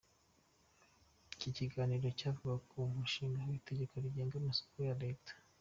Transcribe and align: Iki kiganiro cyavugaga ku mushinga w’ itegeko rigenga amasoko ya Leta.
Iki 1.33 1.49
kiganiro 1.57 2.07
cyavugaga 2.19 2.63
ku 2.69 2.77
mushinga 2.97 3.39
w’ 3.47 3.49
itegeko 3.59 3.93
rigenga 4.03 4.35
amasoko 4.37 4.77
ya 4.87 4.95
Leta. 5.03 5.31